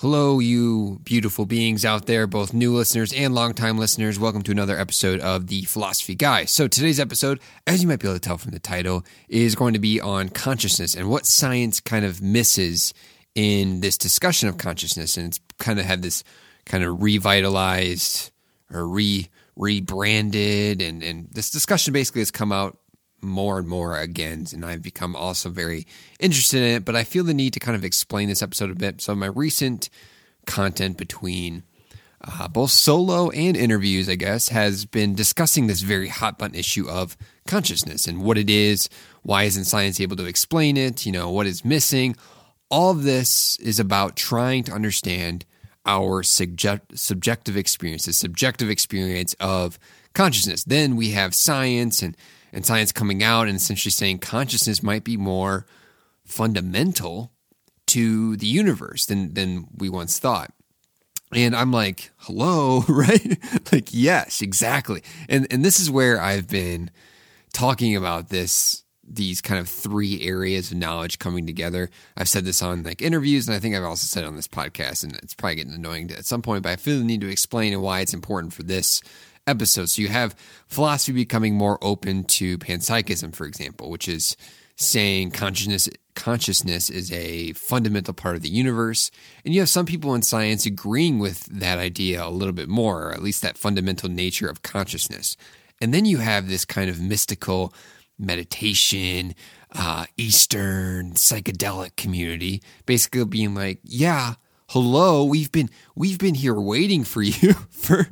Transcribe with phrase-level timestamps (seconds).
[0.00, 4.18] Hello, you beautiful beings out there, both new listeners and longtime listeners.
[4.18, 6.44] Welcome to another episode of The Philosophy Guy.
[6.44, 9.72] So, today's episode, as you might be able to tell from the title, is going
[9.72, 12.92] to be on consciousness and what science kind of misses
[13.34, 15.16] in this discussion of consciousness.
[15.16, 16.24] And it's kind of had this
[16.66, 18.32] kind of revitalized
[18.70, 22.76] or re rebranded, and, and this discussion basically has come out
[23.26, 25.86] more and more again, and I've become also very
[26.20, 26.84] interested in it.
[26.84, 29.00] But I feel the need to kind of explain this episode a bit.
[29.00, 29.90] So, my recent
[30.46, 31.62] content between
[32.22, 36.88] uh, both solo and interviews, I guess, has been discussing this very hot button issue
[36.88, 38.88] of consciousness and what it is.
[39.22, 41.04] Why isn't science able to explain it?
[41.06, 42.16] You know, what is missing?
[42.70, 45.44] All of this is about trying to understand
[45.84, 49.78] our subject, subjective experience, the subjective experience of
[50.14, 50.64] consciousness.
[50.64, 52.16] Then we have science and
[52.52, 55.66] and science coming out and essentially saying consciousness might be more
[56.24, 57.32] fundamental
[57.86, 60.52] to the universe than than we once thought.
[61.34, 63.38] And I'm like, hello, right?
[63.72, 65.02] like, yes, exactly.
[65.28, 66.90] And and this is where I've been
[67.52, 71.90] talking about this these kind of three areas of knowledge coming together.
[72.16, 75.04] I've said this on like interviews, and I think I've also said on this podcast,
[75.04, 77.80] and it's probably getting annoying at some point, but I feel the need to explain
[77.80, 79.00] why it's important for this
[79.46, 79.88] episode.
[79.88, 80.34] So you have
[80.66, 84.36] philosophy becoming more open to panpsychism, for example, which is
[84.76, 89.10] saying consciousness consciousness is a fundamental part of the universe.
[89.44, 93.08] And you have some people in science agreeing with that idea a little bit more,
[93.08, 95.36] or at least that fundamental nature of consciousness.
[95.80, 97.72] And then you have this kind of mystical
[98.18, 99.34] meditation,
[99.72, 104.34] uh, Eastern psychedelic community basically being like, yeah,
[104.70, 108.08] hello we've been we've been here waiting for you for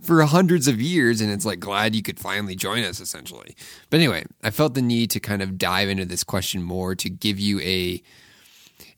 [0.00, 3.54] for hundreds of years and it's like glad you could finally join us essentially.
[3.90, 7.10] But anyway i felt the need to kind of dive into this question more to
[7.10, 8.02] give you a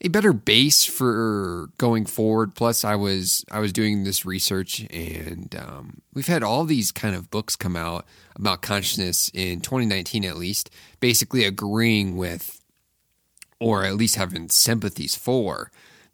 [0.03, 2.55] a better base for going forward.
[2.55, 7.15] Plus i was i was doing this research and um, we've had all these kind
[7.15, 8.05] of books come out
[8.37, 10.69] about consciousness in 2019 at least
[11.01, 12.61] basically agreeing with
[13.59, 15.71] or at least having sympathies for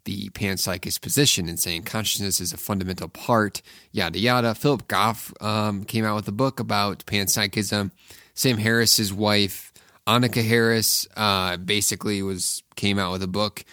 [0.08, 3.60] the panpsychist position and saying consciousness is a fundamental part,
[3.92, 4.54] yada yada.
[4.54, 7.90] Philip Goff um, came out with a book about panpsychism.
[8.32, 9.70] Sam Harris's wife,
[10.06, 13.66] Annaka Harris, uh, basically was came out with a book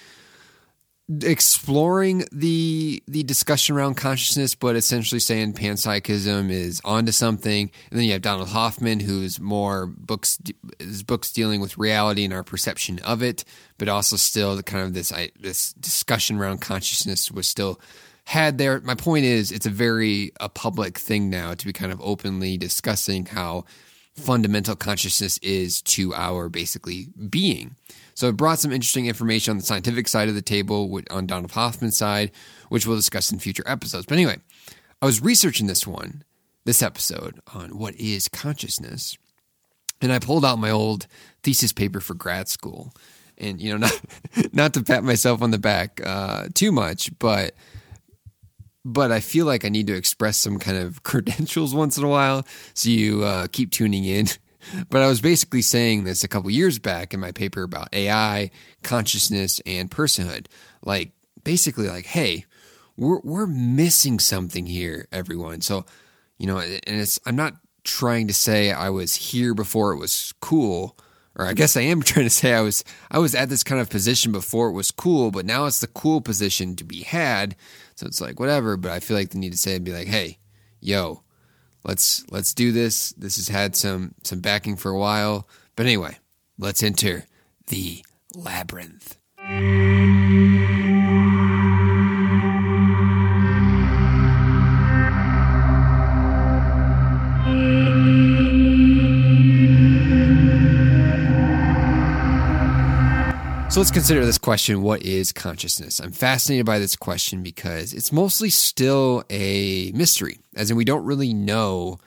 [1.21, 7.69] exploring the the discussion around consciousness, but essentially saying panpsychism is onto something.
[7.89, 10.39] And then you have Donald Hoffman, who's more books
[10.79, 13.43] his books dealing with reality and our perception of it,
[13.77, 17.79] but also still the kind of this this discussion around consciousness was still
[18.25, 18.79] had there.
[18.81, 22.57] My point is, it's a very a public thing now to be kind of openly
[22.57, 23.65] discussing how
[24.15, 27.75] fundamental consciousness is to our basically being.
[28.15, 31.51] So it brought some interesting information on the scientific side of the table, on Donald
[31.51, 32.31] Hoffman's side,
[32.69, 34.05] which we'll discuss in future episodes.
[34.05, 34.37] But anyway,
[35.01, 36.23] I was researching this one,
[36.63, 39.17] this episode on what is consciousness,
[40.01, 41.07] and I pulled out my old
[41.43, 42.93] thesis paper for grad school.
[43.37, 43.77] And you know,
[44.35, 47.53] not not to pat myself on the back uh, too much, but
[48.85, 52.09] but I feel like I need to express some kind of credentials once in a
[52.09, 52.47] while.
[52.73, 54.27] So you uh, keep tuning in
[54.89, 58.51] but I was basically saying this a couple years back in my paper about AI,
[58.83, 60.47] consciousness, and personhood.
[60.83, 61.11] Like,
[61.43, 62.45] basically, like, hey,
[62.97, 65.61] we're, we're missing something here, everyone.
[65.61, 65.85] So,
[66.37, 70.33] you know, and it's, I'm not trying to say I was here before it was
[70.41, 70.97] cool,
[71.35, 73.81] or I guess I am trying to say I was, I was at this kind
[73.81, 77.55] of position before it was cool, but now it's the cool position to be had.
[77.95, 78.77] So it's like, whatever.
[78.77, 80.39] But I feel like the need to say and be like, hey,
[80.79, 81.23] yo,
[81.85, 83.11] let's let's do this.
[83.11, 86.17] This has had some some backing for a while, but anyway,
[86.57, 87.25] let's enter
[87.67, 88.03] the
[88.35, 89.17] labyrinth.
[103.75, 105.99] So let's consider this question What is consciousness?
[105.99, 111.03] I'm fascinated by this question because it's mostly still a mystery, as in, we don't
[111.03, 111.97] really know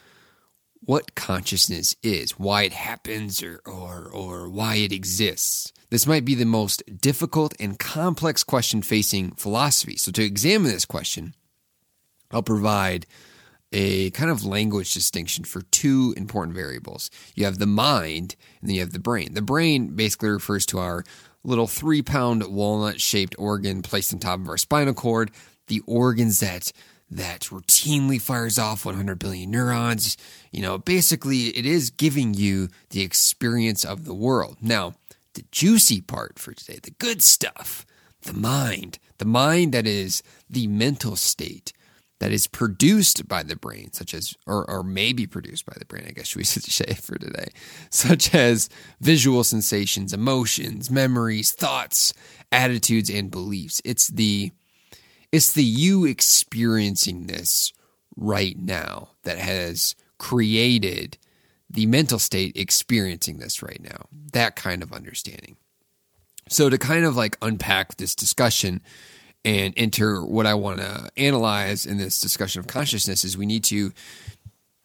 [0.81, 5.75] what consciousness is, why it happens, or, or, or why it exists.
[5.91, 9.99] This might be the most difficult and complex question facing philosophy.
[9.99, 11.35] So, to examine this question,
[12.31, 13.05] I'll provide
[13.73, 17.11] a kind of language distinction for two important variables.
[17.35, 19.35] You have the mind and then you have the brain.
[19.35, 21.05] The brain basically refers to our
[21.49, 25.31] little three pound walnut shaped organ placed on top of our spinal cord,
[25.67, 26.71] the organs that
[27.11, 30.17] that routinely fires off 100 billion neurons.
[30.53, 34.59] You know, basically, it is giving you the experience of the world.
[34.61, 34.95] Now,
[35.33, 37.87] the juicy part for today, the good stuff,
[38.23, 41.73] the mind, the mind that is the mental state
[42.21, 45.85] that is produced by the brain, such as, or, or may be produced by the
[45.85, 47.49] brain, I guess we should say for today,
[47.91, 48.69] such as
[49.01, 52.13] visual sensations, emotions, memories, thoughts,
[52.51, 53.81] attitudes, and beliefs.
[53.85, 54.51] It's the,
[55.31, 57.73] it's the you experiencing this
[58.17, 61.19] right now that has created
[61.71, 64.07] the mental state experiencing this right now.
[64.33, 65.57] That kind of understanding.
[66.49, 68.81] So to kind of like unpack this discussion,
[69.49, 73.65] and enter what I want to analyze in this discussion of consciousness is we need
[73.65, 73.93] to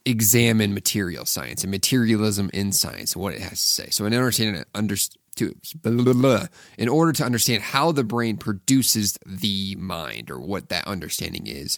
[0.05, 3.89] examine material science and materialism in science and what it has to say.
[3.89, 4.95] So in understanding under,
[5.35, 10.69] to, blah, blah, in order to understand how the brain produces the mind or what
[10.69, 11.77] that understanding is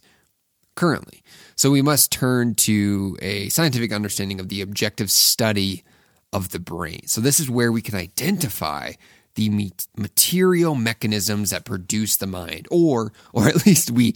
[0.75, 1.23] currently.
[1.55, 5.83] So we must turn to a scientific understanding of the objective study
[6.31, 7.07] of the brain.
[7.07, 8.91] So this is where we can identify
[9.35, 14.15] the material mechanisms that produce the mind, or or at least we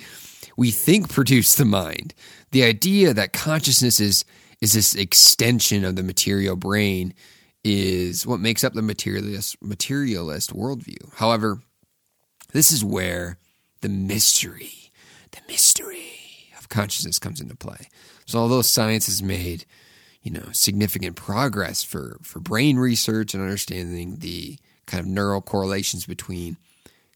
[0.57, 2.13] we think produce the mind.
[2.51, 4.25] The idea that consciousness is
[4.61, 7.13] is this extension of the material brain
[7.63, 11.13] is what makes up the materialist materialist worldview.
[11.15, 11.61] However,
[12.51, 13.37] this is where
[13.81, 14.91] the mystery,
[15.31, 17.89] the mystery of consciousness comes into play.
[18.25, 19.65] So although science has made,
[20.21, 26.05] you know, significant progress for, for brain research and understanding the kind of neural correlations
[26.05, 26.57] between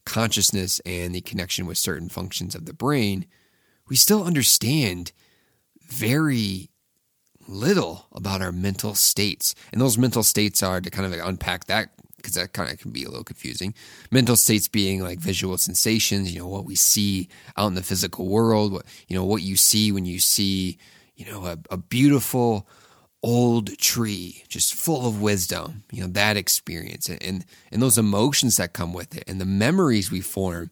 [0.05, 3.25] consciousness and the connection with certain functions of the brain,
[3.89, 5.11] we still understand
[5.89, 6.69] very
[7.47, 9.55] little about our mental states.
[9.71, 12.79] And those mental states are to kind of like unpack that because that kind of
[12.79, 13.73] can be a little confusing.
[14.11, 17.27] Mental states being like visual sensations, you know, what we see
[17.57, 20.77] out in the physical world, what you know, what you see when you see,
[21.15, 22.67] you know, a, a beautiful
[23.23, 28.73] old tree, just full of wisdom, you know, that experience and, and those emotions that
[28.73, 30.69] come with it and the memories we form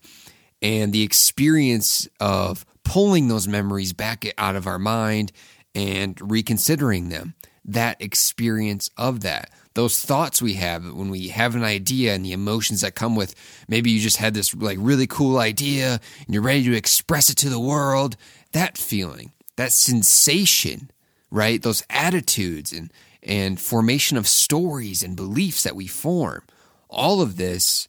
[0.62, 5.32] and the experience of pulling those memories back out of our mind
[5.74, 7.34] and reconsidering them.
[7.64, 9.52] That experience of that.
[9.74, 13.36] Those thoughts we have when we have an idea and the emotions that come with
[13.70, 17.38] maybe you just had this like really cool idea and you're ready to express it
[17.38, 18.18] to the world.
[18.52, 20.92] That feeling, that sensation
[21.32, 21.62] right?
[21.62, 22.92] Those attitudes and,
[23.24, 26.44] and formation of stories and beliefs that we form.
[26.90, 27.88] All of this,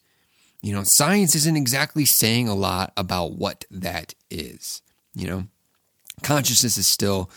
[0.63, 4.81] you know, science isn't exactly saying a lot about what that is.
[5.15, 5.45] You know,
[6.23, 7.31] consciousness is still,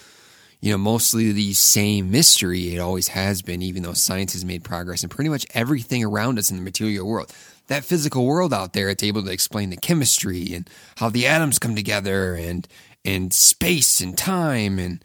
[0.62, 4.64] you know, mostly the same mystery it always has been, even though science has made
[4.64, 7.34] progress in pretty much everything around us in the material world.
[7.68, 11.58] That physical world out there, it's able to explain the chemistry and how the atoms
[11.58, 12.68] come together and
[13.04, 15.04] and space and time and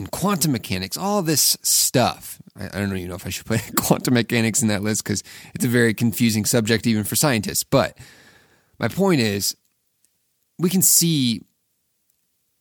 [0.00, 2.40] and quantum mechanics, all this stuff.
[2.58, 5.22] I, I don't even know if I should put quantum mechanics in that list because
[5.54, 7.62] it's a very confusing subject even for scientists.
[7.62, 7.96] But
[8.78, 9.56] my point is,
[10.58, 11.42] we can see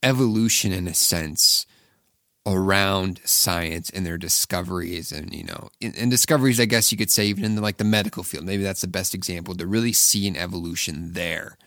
[0.03, 1.65] evolution in a sense
[2.45, 7.25] around science and their discoveries and you know and discoveries i guess you could say
[7.25, 10.25] even in the, like the medical field maybe that's the best example to really see
[10.25, 11.57] an evolution there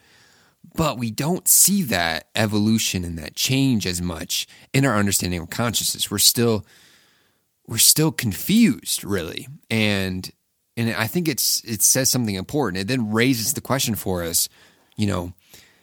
[0.75, 5.51] but we don't see that evolution and that change as much in our understanding of
[5.51, 6.11] consciousness.
[6.11, 6.65] We're still
[7.67, 9.49] we're still confused, really.
[9.71, 10.31] And
[10.77, 12.81] and I think it's it says something important.
[12.81, 14.49] It then raises the question for us,
[14.97, 15.33] you know,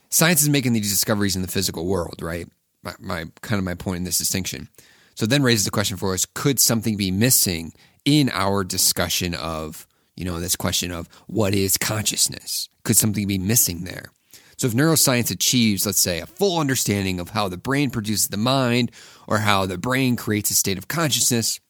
[0.08, 2.48] science is making these discoveries in the physical world, right?
[2.82, 4.68] My, my kind of my point in this distinction.
[5.14, 7.72] So then raises the question for us, could something be missing
[8.04, 12.68] in our discussion of, you know, this question of what is consciousness?
[12.84, 14.12] Could something be missing there?
[14.60, 18.36] So if neuroscience achieves, let's say, a full understanding of how the brain produces the
[18.36, 18.90] mind
[19.26, 21.60] or how the brain creates a state of consciousness,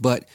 [0.00, 0.28] but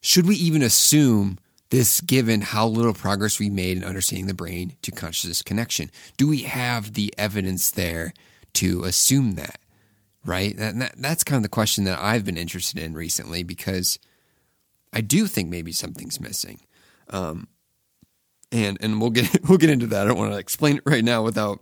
[0.00, 1.38] should we even assume
[1.68, 5.90] this given how little progress we made in understanding the brain to consciousness connection?
[6.16, 8.14] Do we have the evidence there
[8.54, 9.60] to assume that?
[10.24, 10.56] Right?
[10.56, 13.98] That, that, that's kind of the question that I've been interested in recently because
[14.94, 16.60] I do think maybe something's missing.
[17.10, 17.48] Um,
[18.52, 20.02] and and we'll get we'll get into that.
[20.02, 21.60] I don't want to explain it right now without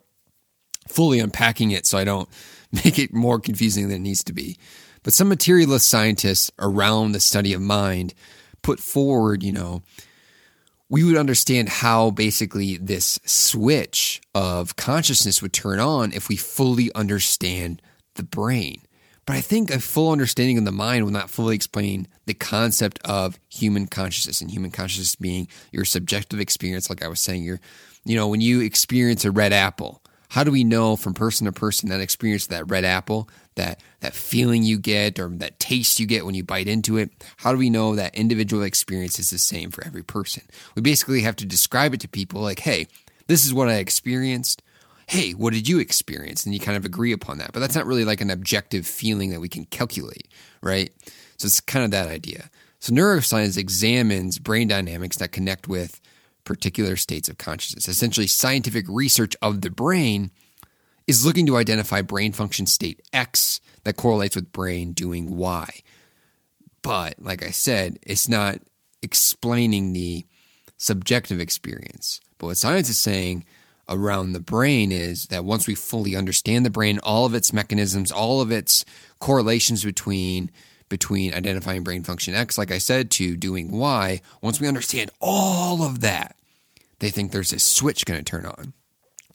[0.89, 2.29] fully unpacking it, so I don't
[2.85, 4.59] make it more confusing than it needs to be.
[5.03, 8.13] But some materialist scientists around the study of mind
[8.63, 9.83] put forward, you know,
[10.91, 16.93] we would understand how basically this switch of consciousness would turn on if we fully
[16.95, 17.81] understand
[18.17, 18.83] the brain.
[19.31, 22.99] But I think a full understanding of the mind will not fully explain the concept
[23.05, 26.91] of human consciousness and human consciousness being your subjective experience.
[26.91, 27.61] Like I was saying, you're,
[28.05, 31.53] you know, when you experience a red apple, how do we know from person to
[31.53, 36.07] person that experience that red apple, that that feeling you get or that taste you
[36.07, 37.13] get when you bite into it?
[37.37, 40.43] How do we know that individual experience is the same for every person?
[40.75, 42.89] We basically have to describe it to people like, hey,
[43.29, 44.61] This is what I experienced.
[45.11, 46.45] Hey, what did you experience?
[46.45, 47.51] And you kind of agree upon that.
[47.53, 50.29] But that's not really like an objective feeling that we can calculate,
[50.63, 50.93] right?
[51.37, 52.49] So it's kind of that idea.
[52.79, 56.01] So neuroscience examines brain dynamics that connect with
[56.45, 57.89] particular states of consciousness.
[57.89, 60.31] Essentially, scientific research of the brain
[61.09, 65.69] is looking to identify brain function state X that correlates with brain doing Y.
[66.83, 68.61] But like I said, it's not
[69.03, 70.25] explaining the
[70.77, 72.21] subjective experience.
[72.39, 73.45] But what science is saying
[73.91, 78.13] around the brain is that once we fully understand the brain, all of its mechanisms,
[78.13, 78.85] all of its
[79.19, 80.51] correlations between
[80.89, 85.85] between identifying brain function X, like I said, to doing Y, once we understand all
[85.85, 86.35] of that,
[86.99, 88.73] they think there's a switch going to turn on.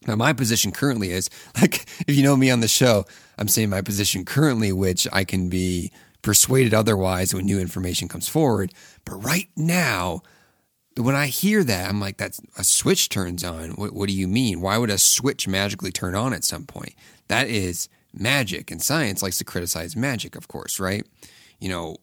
[0.05, 1.29] Now, my position currently is
[1.61, 3.05] like, if you know me on the show,
[3.37, 8.27] I'm saying my position currently, which I can be persuaded otherwise when new information comes
[8.27, 8.73] forward.
[9.05, 10.23] But right now,
[10.97, 13.71] when I hear that, I'm like, that's a switch turns on.
[13.71, 14.61] What, what, do you mean?
[14.61, 16.93] Why would a switch magically turn on at some point?
[17.27, 18.71] That is magic.
[18.71, 21.05] And science likes to criticize magic, of course, right?
[21.59, 21.97] You know,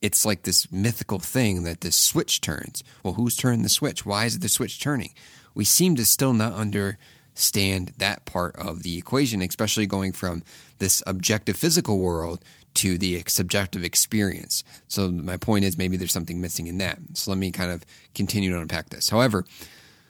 [0.00, 2.82] it's like this mythical thing that this switch turns.
[3.02, 4.06] Well, who's turned the switch?
[4.06, 5.12] Why is the switch turning?
[5.54, 10.42] We seem to still not understand that part of the equation, especially going from
[10.78, 12.42] this objective physical world
[12.74, 14.62] to the subjective experience.
[14.88, 16.98] So my point is maybe there's something missing in that.
[17.14, 17.84] So let me kind of
[18.14, 19.08] continue to unpack this.
[19.08, 19.44] However,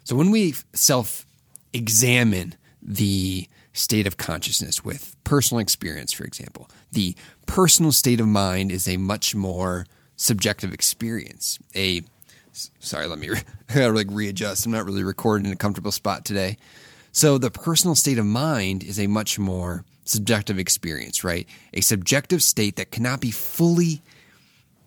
[0.04, 1.26] so when we self
[1.72, 7.14] examine the state of consciousness with personal experience, for example, the
[7.46, 9.86] personal state of mind is a much more
[10.16, 11.58] subjective experience.
[11.74, 12.02] A
[12.52, 13.28] sorry, let me
[13.74, 14.66] gotta like readjust.
[14.66, 16.56] I'm not really recording in a comfortable spot today.
[17.12, 21.46] So the personal state of mind is a much more subjective experience, right?
[21.74, 24.02] A subjective state that cannot be fully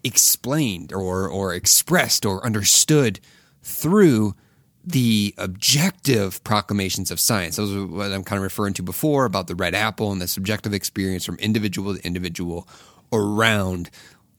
[0.04, 3.20] explained or, or expressed or understood
[3.62, 4.36] through
[4.84, 7.56] the objective proclamations of science.
[7.56, 10.28] Those are what I'm kind of referring to before about the red apple and the
[10.28, 12.68] subjective experience from individual to individual
[13.14, 13.92] around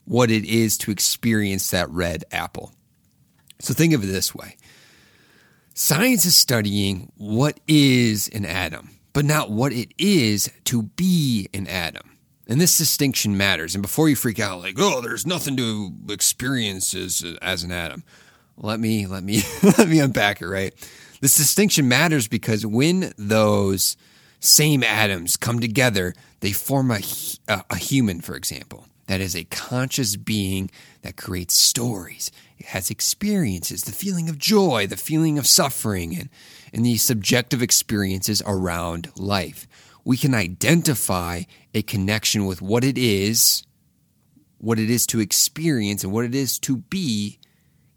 [0.05, 2.73] what it is to experience that red apple.
[3.59, 4.57] So think of it this way
[5.73, 11.67] science is studying what is an atom but not what it is to be an
[11.67, 12.17] atom.
[12.47, 13.73] And this distinction matters.
[13.73, 18.03] And before you freak out, like, oh, there's nothing to experience as, as an atom,
[18.57, 19.41] let me let me
[19.77, 20.47] let me unpack it.
[20.47, 20.73] Right,
[21.21, 23.95] this distinction matters because when those
[24.39, 26.99] same atoms come together, they form a,
[27.47, 30.69] a, a human, for example, that is a conscious being
[31.01, 32.31] that creates stories.
[32.57, 36.29] It has experiences, the feeling of joy, the feeling of suffering, and
[36.73, 39.67] and the subjective experiences around life.
[40.03, 41.43] We can identify
[41.73, 43.63] a connection with what it is,
[44.57, 47.39] what it is to experience, and what it is to be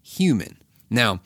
[0.01, 0.57] human.
[0.89, 1.21] Now,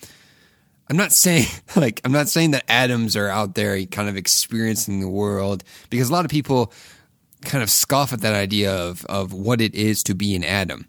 [0.90, 5.02] I'm not saying like I'm not saying that atoms are out there kind of experiencing
[5.02, 6.72] the world because a lot of people
[7.42, 10.88] kind of scoff at that idea of of what it is to be an atom.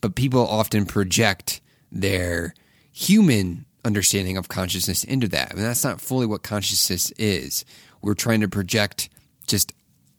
[0.00, 1.60] But people often project
[1.90, 2.54] their
[2.92, 5.52] human understanding of consciousness into that.
[5.52, 7.64] I mean, that's not fully what consciousness is.
[8.02, 9.08] We're trying to project
[9.46, 9.72] just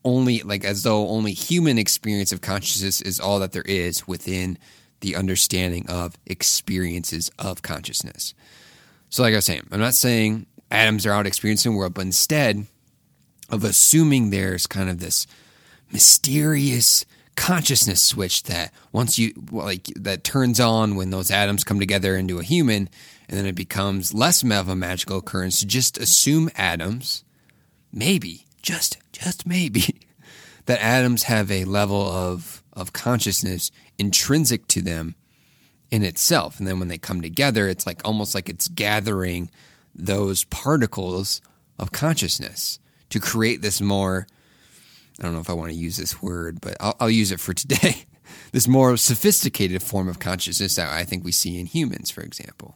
[0.03, 4.57] only like as though only human experience of consciousness is all that there is within
[5.01, 8.33] the understanding of experiences of consciousness.
[9.09, 12.01] So, like I was saying, I'm not saying atoms are out experiencing the world, but
[12.05, 12.65] instead
[13.49, 15.27] of assuming there's kind of this
[15.91, 22.15] mysterious consciousness switch that once you like that turns on when those atoms come together
[22.15, 22.89] into a human
[23.29, 27.23] and then it becomes less of a magical occurrence to just assume atoms,
[27.91, 30.01] maybe, just just maybe,
[30.65, 35.15] that atoms have a level of of consciousness intrinsic to them
[35.89, 36.59] in itself.
[36.59, 39.49] And then when they come together, it's like almost like it's gathering
[39.95, 41.41] those particles
[41.79, 42.79] of consciousness
[43.09, 44.27] to create this more
[45.19, 47.39] I don't know if I want to use this word, but I'll, I'll use it
[47.39, 48.05] for today.
[48.51, 52.75] this more sophisticated form of consciousness that I think we see in humans, for example.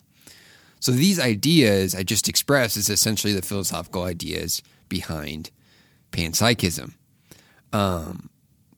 [0.79, 5.51] So these ideas I just expressed is essentially the philosophical ideas behind
[6.11, 6.93] panpsychism.
[7.71, 8.29] Um,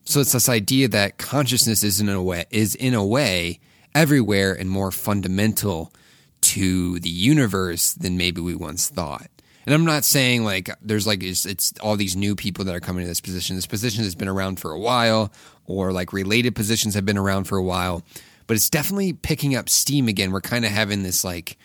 [0.04, 3.60] so it's this idea that consciousness is in a way is in a way
[3.96, 5.94] everywhere and more fundamental
[6.42, 9.30] to the universe than maybe we once thought.
[9.66, 12.80] And I'm not saying like there's like it's, it's, all these new people that are
[12.80, 13.56] coming to this position.
[13.56, 15.32] This position has been around for a while,
[15.66, 18.04] or like related positions have been around for a while,
[18.48, 20.32] but it's definitely picking up steam again.
[20.32, 21.58] We're kind of having this like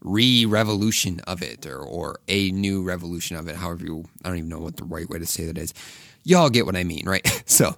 [0.00, 4.48] re-revolution of it or, or a new revolution of it however you i don't even
[4.48, 5.74] know what the right way to say that is
[6.22, 7.76] y'all get what i mean right so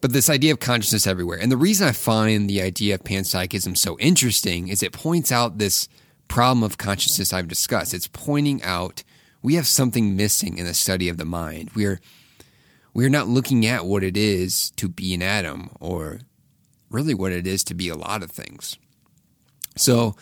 [0.00, 3.76] but this idea of consciousness everywhere and the reason i find the idea of panpsychism
[3.76, 5.86] so interesting is it points out this
[6.28, 7.94] problem of consciousness I've discussed.
[7.94, 9.02] It's pointing out
[9.42, 11.70] we have something missing in the study of the mind.
[11.74, 12.00] We're
[12.94, 16.20] we're not looking at what it is to be an atom or
[16.90, 18.78] really what it is to be a lot of things.
[19.76, 20.14] So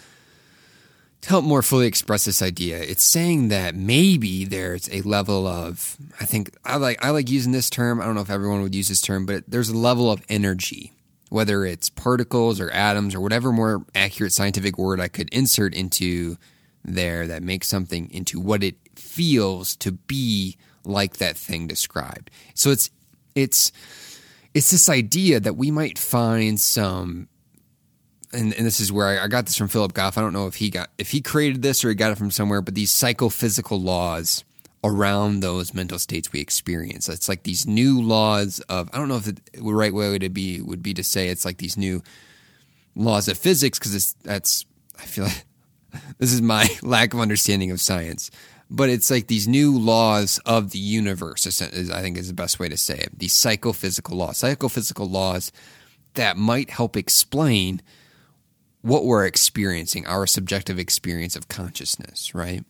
[1.21, 5.97] to help more fully express this idea, it's saying that maybe there's a level of
[6.19, 8.01] I think I like I like using this term.
[8.01, 10.93] I don't know if everyone would use this term, but there's a level of energy
[11.33, 16.37] whether it's particles or atoms or whatever more accurate scientific word I could insert into
[16.85, 22.31] there that makes something into what it feels to be like that thing described.
[22.55, 22.91] So it's
[23.35, 23.73] it's
[24.53, 27.29] it's this idea that we might find some
[28.35, 30.19] and, and this is where I, I got this from Philip Goff.
[30.19, 32.31] I don't know if he got if he created this or he got it from
[32.31, 34.45] somewhere, but these psychophysical laws
[34.85, 37.09] around those mental states we experience.
[37.09, 40.61] It's like these new laws of I don't know if the right way would be
[40.61, 42.03] would be to say it's like these new
[42.95, 44.65] laws of physics because that's
[44.99, 45.45] I feel like
[46.19, 48.31] this is my lack of understanding of science.
[48.71, 52.59] But it's like these new laws of the universe, is, I think is the best
[52.59, 53.19] way to say it.
[53.19, 55.53] These psychophysical laws, psychophysical laws
[56.15, 57.83] that might help explain
[58.81, 62.65] what we're experiencing, our subjective experience of consciousness, right?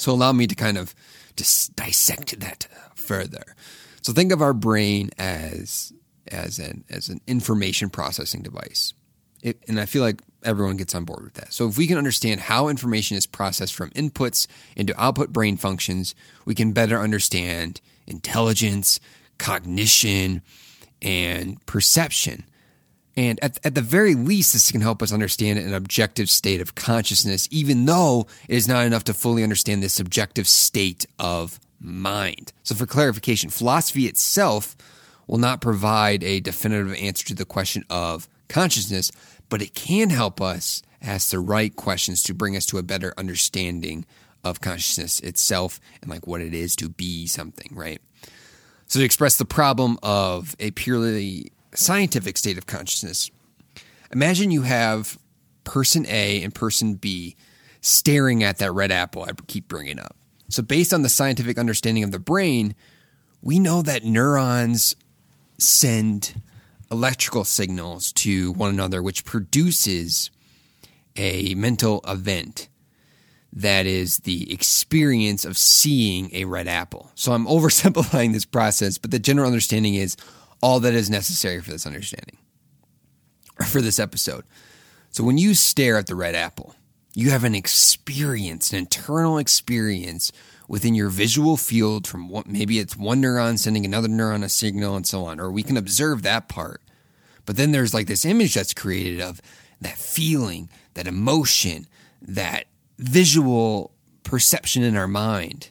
[0.00, 0.94] So allow me to kind of
[1.36, 3.54] dis- dissect that further.
[4.02, 5.92] So think of our brain as
[6.30, 8.94] as an as an information processing device.
[9.42, 11.52] It, and I feel like everyone gets on board with that.
[11.52, 16.14] So if we can understand how information is processed from inputs into output brain functions,
[16.44, 18.98] we can better understand intelligence,
[19.38, 20.42] cognition,
[21.00, 22.44] and perception.
[23.18, 26.76] And at, at the very least, this can help us understand an objective state of
[26.76, 32.52] consciousness, even though it is not enough to fully understand the subjective state of mind.
[32.62, 34.76] So, for clarification, philosophy itself
[35.26, 39.10] will not provide a definitive answer to the question of consciousness,
[39.48, 43.14] but it can help us ask the right questions to bring us to a better
[43.18, 44.06] understanding
[44.44, 48.00] of consciousness itself and like what it is to be something, right?
[48.86, 53.30] So, to express the problem of a purely scientific state of consciousness.
[54.12, 55.18] Imagine you have
[55.64, 57.36] person A and person B
[57.80, 60.16] staring at that red apple I keep bringing up.
[60.48, 62.74] So, based on the scientific understanding of the brain,
[63.42, 64.96] we know that neurons
[65.58, 66.40] send
[66.90, 70.30] electrical signals to one another, which produces
[71.16, 72.68] a mental event
[73.52, 77.10] that is the experience of seeing a red apple.
[77.14, 80.16] So, I'm oversimplifying this process, but the general understanding is
[80.60, 82.38] all that is necessary for this understanding,
[83.58, 84.44] or for this episode.
[85.10, 86.74] So when you stare at the red apple,
[87.14, 90.30] you have an experience, an internal experience
[90.68, 94.96] within your visual field from what maybe it's one neuron sending another neuron a signal
[94.96, 96.82] and so on, or we can observe that part.
[97.46, 99.40] But then there's like this image that's created of
[99.80, 101.86] that feeling, that emotion,
[102.20, 102.66] that
[102.98, 103.92] visual
[104.22, 105.70] perception in our mind.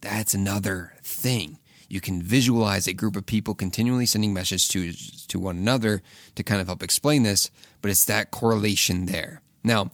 [0.00, 4.92] That's another thing you can visualize a group of people continually sending messages to
[5.28, 6.02] to one another
[6.34, 7.50] to kind of help explain this,
[7.82, 9.40] but it's that correlation there.
[9.62, 9.90] Now,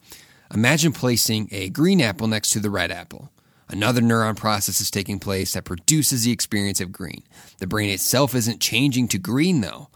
[0.52, 3.30] imagine placing a green apple next to the red apple.
[3.68, 7.22] Another neuron process is taking place that produces the experience of green.
[7.58, 9.88] The brain itself isn't changing to green though.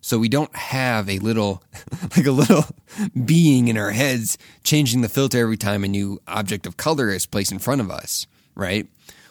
[0.00, 1.64] So we don't have a little,
[2.16, 2.64] like a little
[3.24, 7.26] being in our heads changing the filter every time a new object of color is
[7.26, 8.86] placed in front of us, right?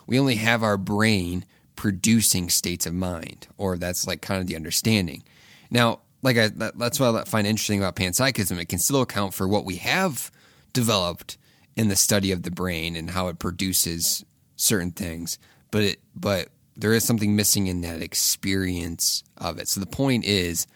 [0.07, 4.55] We only have our brain producing states of mind, or that's like kind of the
[4.55, 5.23] understanding.
[5.69, 8.59] Now, like I, that's what I find interesting about panpsychism.
[8.59, 10.31] It can still account for what we have
[10.71, 11.37] developed
[11.75, 14.23] in the study of the brain and how it produces
[14.55, 15.37] certain things,
[15.71, 19.67] but it, but there is something missing in that experience of it.
[19.67, 20.67] So the point is,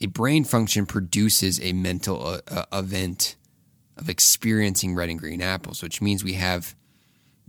[0.00, 3.36] a brain function produces a mental uh, uh event
[3.96, 6.74] of experiencing red and green apples, which means we have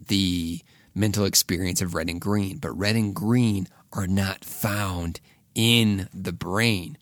[0.08, 0.62] the
[0.94, 5.20] mental experience of red and green, but red and green are not found
[5.56, 6.98] in the brain.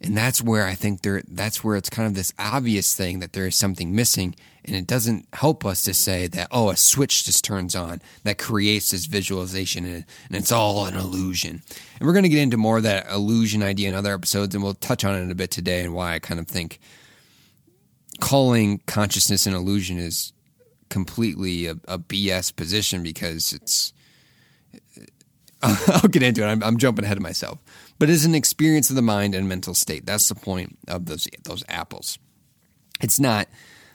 [0.00, 3.34] And that's where I think there that's where it's kind of this obvious thing that
[3.34, 7.24] there is something missing and it doesn't help us to say that oh a switch
[7.24, 11.62] just turns on that creates this visualization and, and it's all an illusion.
[11.98, 14.64] And we're going to get into more of that illusion idea in other episodes and
[14.64, 16.80] we'll touch on it a bit today and why I kind of think
[18.20, 20.32] calling consciousness an illusion is
[20.92, 23.92] completely a, a BS position because it's.
[25.62, 26.46] I'll get into it.
[26.46, 27.58] I'm, I'm, jumping ahead of myself,
[27.98, 30.04] but it's an experience of the mind and mental state.
[30.04, 32.18] That's the point of those those apples.
[33.00, 33.48] It's not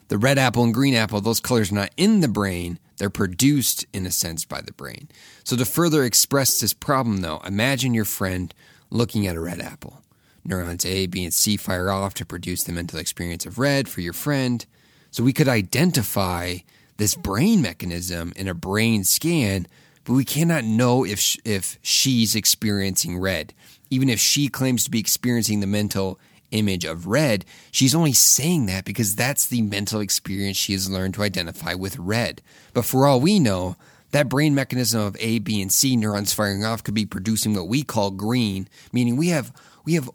[0.07, 1.21] the red apple and green apple.
[1.21, 2.79] Those colors are not in the brain.
[2.97, 5.09] They're produced in a sense by the brain.
[5.43, 8.53] So to further express this problem, though, imagine your friend
[8.89, 10.01] looking at a red apple.
[10.45, 13.99] Neurons A, B, and C fire off to produce the mental experience of red for
[13.99, 14.65] your friend.
[15.11, 16.59] So we could identify
[16.97, 19.67] this brain mechanism in a brain scan,
[20.03, 23.53] but we cannot know if if she's experiencing red.
[23.89, 26.19] Even if she claims to be experiencing the mental
[26.51, 31.13] image of red, she's only saying that because that's the mental experience she has learned
[31.13, 32.41] to identify with red.
[32.73, 33.75] But for all we know,
[34.11, 37.67] that brain mechanism of A, B, and C neurons firing off could be producing what
[37.67, 39.53] we call green, meaning we have
[39.85, 40.09] we have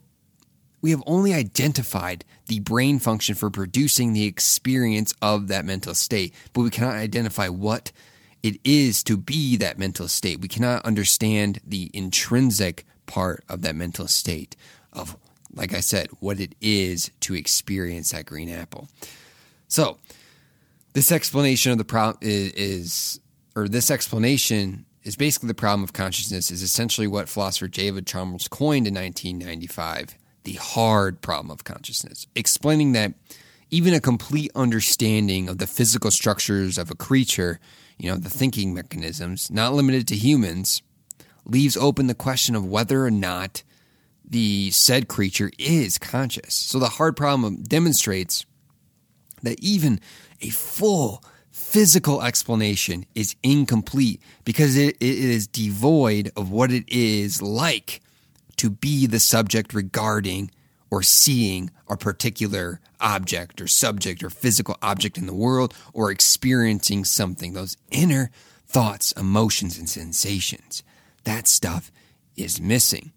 [0.82, 6.34] we have only identified the brain function for producing the experience of that mental state,
[6.52, 7.92] but we cannot identify what
[8.42, 10.40] it is to be that mental state.
[10.40, 14.56] We cannot understand the intrinsic part of that mental state
[14.92, 15.16] of
[15.54, 18.88] like I said, what it is to experience that green apple.
[19.68, 19.98] So,
[20.94, 23.20] this explanation of the problem is, is,
[23.54, 28.48] or this explanation is basically the problem of consciousness, is essentially what philosopher David Chalmers
[28.48, 33.14] coined in 1995 the hard problem of consciousness, explaining that
[33.70, 37.59] even a complete understanding of the physical structures of a creature,
[37.98, 40.83] you know, the thinking mechanisms, not limited to humans,
[41.44, 43.62] leaves open the question of whether or not
[44.24, 46.55] the said creature is conscious.
[46.55, 48.46] So the hard problem demonstrates
[49.42, 50.00] that even
[50.40, 57.42] a full physical explanation is incomplete because it, it is devoid of what it is
[57.42, 58.00] like
[58.62, 60.48] to be the subject regarding
[60.88, 67.05] or seeing a particular object or subject or physical object in the world or experiencing
[67.05, 68.31] something, those inner
[68.64, 70.85] thoughts, emotions, and sensations.
[71.25, 71.90] That stuff
[72.37, 73.11] is missing.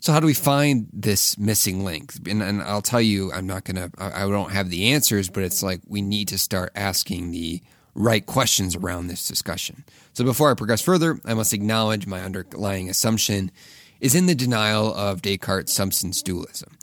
[0.00, 2.12] So how do we find this missing link?
[2.28, 5.44] And, and I'll tell you, I'm not gonna, I, I don't have the answers, but
[5.44, 7.62] it's like we need to start asking the
[7.94, 9.84] right questions around this discussion.
[10.12, 13.52] So before I progress further, I must acknowledge my underlying assumption
[14.00, 16.76] is in the denial of Descartes' substance dualism.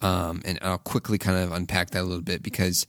[0.00, 2.86] Um, and I'll quickly kind of unpack that a little bit because,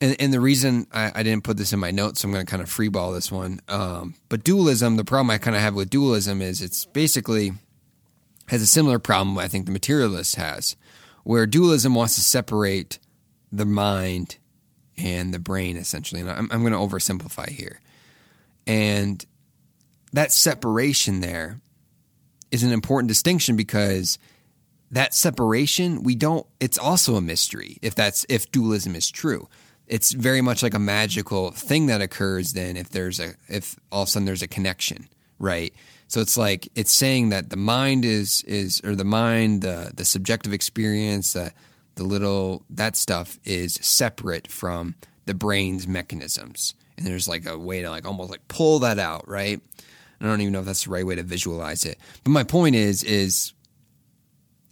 [0.00, 2.46] and, and the reason I, I, didn't put this in my notes, so I'm going
[2.46, 3.60] to kind of freeball this one.
[3.68, 7.52] Um, but dualism, the problem I kind of have with dualism is it's basically
[8.48, 10.76] has a similar problem I think the materialist has,
[11.24, 12.98] where dualism wants to separate
[13.50, 14.36] the mind
[14.96, 16.20] and the brain essentially.
[16.20, 17.80] And I'm, I'm going to oversimplify here.
[18.66, 19.24] And
[20.12, 21.60] that separation there
[22.50, 24.18] is an important distinction because
[24.90, 29.48] that separation we don't it's also a mystery if that's if dualism is true
[29.86, 34.02] it's very much like a magical thing that occurs then if there's a if all
[34.02, 35.08] of a sudden there's a connection
[35.38, 35.74] right
[36.08, 40.06] so it's like it's saying that the mind is is or the mind, the the
[40.06, 41.52] subjective experience, the
[41.96, 44.94] the little that stuff is separate from
[45.26, 46.74] the brain's mechanisms.
[46.96, 49.60] And there's like a way to like almost like pull that out, right?
[50.20, 51.98] I don't even know if that's the right way to visualize it.
[52.24, 53.52] But my point is is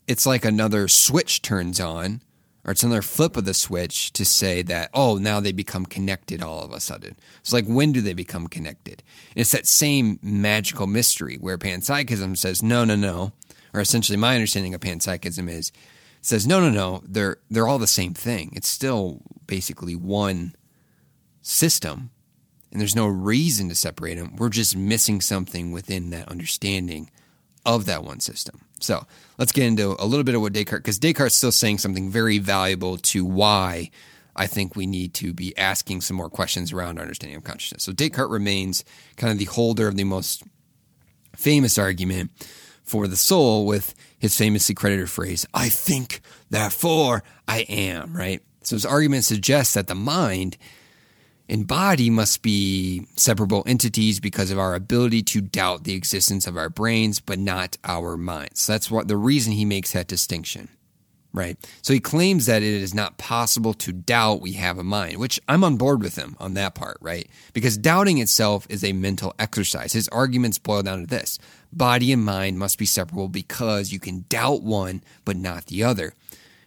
[0.06, 2.20] it's like another switch turns on
[2.66, 6.42] or it's another flip of the switch to say that, oh, now they become connected
[6.42, 7.16] all of a sudden.
[7.38, 9.04] It's like, when do they become connected?
[9.30, 13.32] And it's that same magical mystery where panpsychism says, no, no, no.
[13.72, 15.70] Or essentially, my understanding of panpsychism is
[16.22, 18.52] says, no, no, no, they're, they're all the same thing.
[18.56, 20.56] It's still basically one
[21.40, 22.10] system,
[22.76, 24.36] and there's no reason to separate them.
[24.36, 27.10] We're just missing something within that understanding
[27.64, 28.60] of that one system.
[28.80, 29.06] So
[29.38, 32.10] let's get into a little bit of what Descartes, because Descartes is still saying something
[32.10, 33.90] very valuable to why
[34.36, 37.82] I think we need to be asking some more questions around our understanding of consciousness.
[37.82, 38.84] So Descartes remains
[39.16, 40.42] kind of the holder of the most
[41.34, 42.30] famous argument
[42.84, 48.42] for the soul with his famously credited phrase, I think, therefore I am, right?
[48.60, 50.58] So his argument suggests that the mind
[51.48, 56.56] and body must be separable entities because of our ability to doubt the existence of
[56.56, 58.62] our brains, but not our minds.
[58.62, 60.68] So That's what the reason he makes that distinction,
[61.32, 61.56] right?
[61.82, 65.40] So he claims that it is not possible to doubt we have a mind, which
[65.46, 67.28] I'm on board with him on that part, right?
[67.52, 69.92] Because doubting itself is a mental exercise.
[69.92, 71.38] His arguments boil down to this
[71.72, 76.12] body and mind must be separable because you can doubt one, but not the other.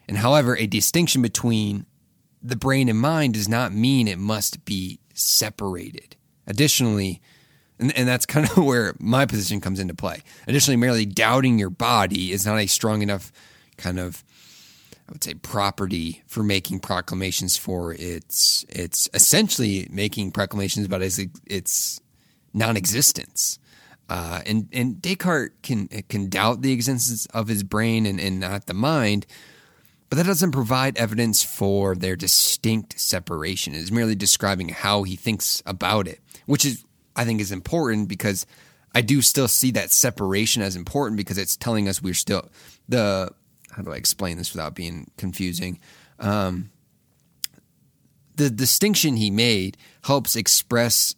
[0.08, 1.86] And however, a distinction between
[2.41, 6.15] the brain and mind does not mean it must be separated.
[6.47, 7.21] Additionally,
[7.80, 10.21] and, and that's kind of where my position comes into play.
[10.47, 13.32] Additionally, merely doubting your body is not a strong enough
[13.78, 14.23] kind of,
[15.08, 21.19] I would say, property for making proclamations for its it's essentially making proclamations about its,
[21.45, 22.02] its
[22.54, 23.60] non-existence.
[24.10, 28.65] Uh, and and Descartes can can doubt the existence of his brain and, and not
[28.65, 29.28] the mind,
[30.10, 33.74] but that doesn't provide evidence for their distinct separation.
[33.74, 36.84] It is merely describing how he thinks about it, which is,
[37.15, 38.45] I think, is important because
[38.95, 42.50] I do still see that separation as important because it's telling us we're still
[42.88, 43.32] the.
[43.72, 45.80] How do I explain this without being confusing?
[46.19, 46.72] Um,
[48.36, 51.13] the distinction he made helps express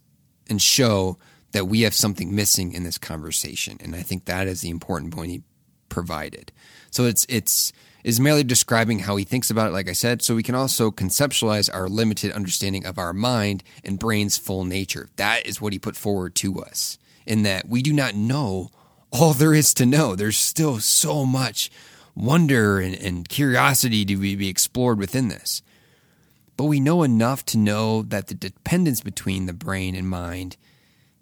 [0.50, 1.18] and show
[1.54, 3.78] that we have something missing in this conversation.
[3.82, 5.44] And I think that is the important point he
[5.88, 6.52] provided.
[6.90, 7.72] So it's it's
[8.04, 10.92] is merely describing how he thinks about it, like I said, so we can also
[10.92, 15.10] conceptualize our limited understanding of our mind and brain's full nature.
[15.16, 18.70] That is what he put forward to us, in that we do not know
[19.12, 20.16] all there is to know.
[20.16, 21.70] There's still so much
[22.16, 25.62] wonder and, and curiosity to be explored within this.
[26.58, 30.58] But we know enough to know that the dependence between the brain and mind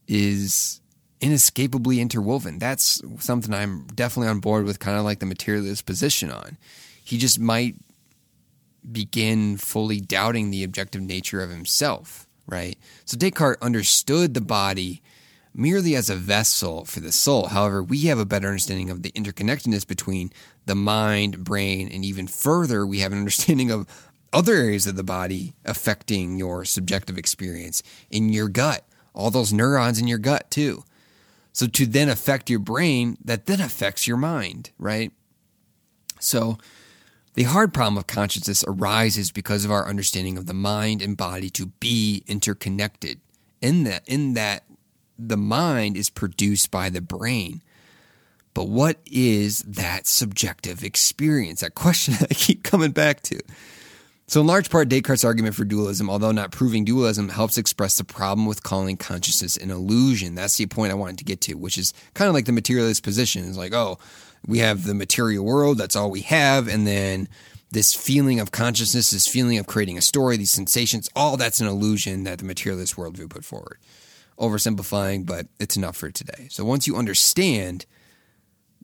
[0.07, 0.81] is
[1.21, 2.59] inescapably interwoven.
[2.59, 6.57] That's something I'm definitely on board with, kind of like the materialist position on.
[7.03, 7.75] He just might
[8.89, 12.77] begin fully doubting the objective nature of himself, right?
[13.05, 15.01] So Descartes understood the body
[15.53, 17.47] merely as a vessel for the soul.
[17.47, 20.31] However, we have a better understanding of the interconnectedness between
[20.65, 23.87] the mind, brain, and even further, we have an understanding of
[24.31, 29.99] other areas of the body affecting your subjective experience in your gut, all those neurons
[29.99, 30.83] in your gut, too.
[31.59, 35.11] So, to then affect your brain, that then affects your mind, right?
[36.17, 36.57] So,
[37.33, 41.49] the hard problem of consciousness arises because of our understanding of the mind and body
[41.49, 43.19] to be interconnected.
[43.59, 44.63] In that, in that
[45.17, 47.61] the mind is produced by the brain.
[48.53, 51.59] But what is that subjective experience?
[51.59, 53.37] That question I keep coming back to.
[54.29, 58.03] So, in large part, Descartes' argument for dualism, although not proving dualism, helps express the
[58.03, 60.35] problem with calling consciousness an illusion.
[60.35, 63.01] That's the point I wanted to get to, which is kind of like the materialist
[63.01, 63.43] position.
[63.47, 63.97] It's like, oh,
[64.45, 67.27] we have the material world, that's all we have, and then
[67.71, 71.67] this feeling of consciousness, this feeling of creating a story, these sensations, all that's an
[71.67, 73.79] illusion that the materialist worldview put forward
[74.37, 76.47] oversimplifying, but it's enough for today.
[76.51, 77.87] So once you understand,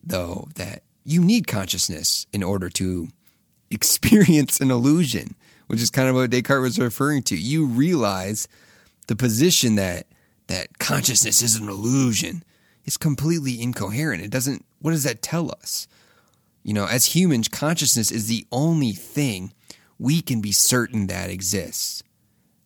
[0.02, 3.08] though, that you need consciousness in order to
[3.70, 5.34] experience an illusion,
[5.66, 8.48] which is kind of what Descartes was referring to, you realize
[9.06, 10.06] the position that
[10.48, 12.44] that consciousness is an illusion
[12.84, 14.22] is completely incoherent.
[14.22, 14.64] It doesn't.
[14.80, 15.88] What does that tell us?
[16.62, 19.52] You know, as humans, consciousness is the only thing
[19.98, 22.02] we can be certain that exists.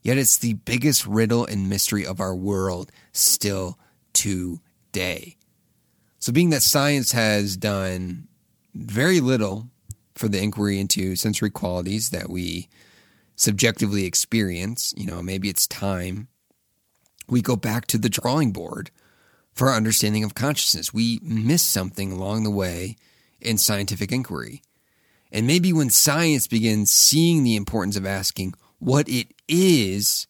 [0.03, 3.79] Yet it's the biggest riddle and mystery of our world still
[4.13, 5.37] today.
[6.19, 8.29] So, being that science has done
[8.75, 9.69] very little
[10.21, 12.69] for the inquiry into sensory qualities that we
[13.37, 16.29] subjectively experience, you know, maybe it's time
[17.27, 18.91] we go back to the drawing board
[19.55, 20.93] for our understanding of consciousness.
[20.93, 22.97] We miss something along the way
[23.41, 24.61] in scientific inquiry.
[25.33, 30.27] And maybe when science begins seeing the importance of asking, what it is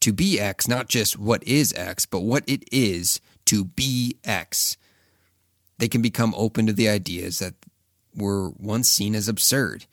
[0.00, 4.78] to be X, not just what is X, but what it is to be X.
[5.76, 7.54] They can become open to the ideas that
[8.16, 9.86] were once seen as absurd.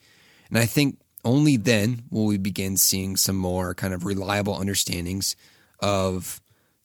[0.48, 5.36] And I think only then will we begin seeing some more kind of reliable understandings
[5.80, 6.40] of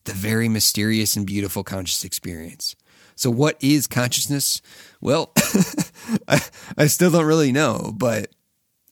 [0.06, 2.76] the very mysterious and beautiful conscious experience.
[3.16, 4.62] So, what is consciousness?
[5.02, 5.34] Well,
[6.28, 6.42] I,
[6.78, 8.30] I still don't really know, but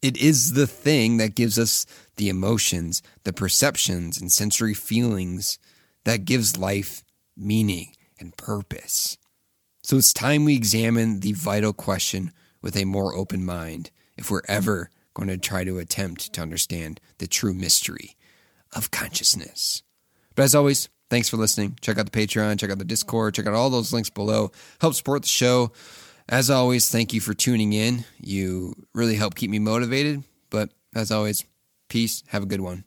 [0.01, 1.85] it is the thing that gives us
[2.17, 5.59] the emotions, the perceptions, and sensory feelings
[6.03, 7.03] that gives life
[7.35, 9.17] meaning and purpose.
[9.87, 14.41] So it's time we examine the vital question with a more open mind if we're
[14.45, 18.17] ever going to try to attempt to understand the true mystery
[18.75, 19.83] of consciousness.
[20.35, 21.77] But as always, thanks for listening.
[21.79, 24.51] Check out the Patreon, check out the Discord, check out all those links below.
[24.81, 25.71] Help support the show.
[26.27, 28.03] As always, thank you for tuning in.
[28.19, 30.21] You really help keep me motivated.
[30.49, 31.45] But as always,
[31.87, 32.23] peace.
[32.27, 32.83] Have a good one.